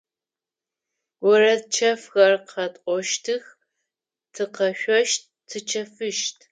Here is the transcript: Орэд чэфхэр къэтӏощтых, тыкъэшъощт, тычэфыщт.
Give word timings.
Орэд 1.29 1.63
чэфхэр 1.75 2.33
къэтӏощтых, 2.49 3.43
тыкъэшъощт, 4.33 5.21
тычэфыщт. 5.47 6.35